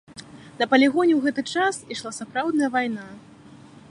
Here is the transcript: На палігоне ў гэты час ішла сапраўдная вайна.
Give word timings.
На 0.61 0.67
палігоне 0.71 1.13
ў 1.17 1.19
гэты 1.25 1.41
час 1.59 1.75
ішла 1.97 2.11
сапраўдная 2.19 2.69
вайна. 2.79 3.05